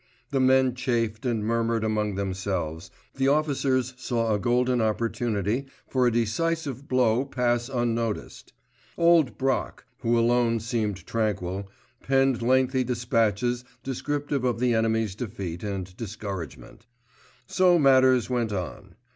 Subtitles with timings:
[0.31, 6.11] The men chafed and murmured among themselves; the officers saw a golden opportunity for a
[6.11, 8.51] decisive blow pass unnoticed.
[8.97, 11.69] "Old Brock," who alone seemed tranquil,
[12.01, 16.87] penned lengthy dispatches descriptive of the enemy's defeat and discouragement.
[17.45, 18.95] So matters went on.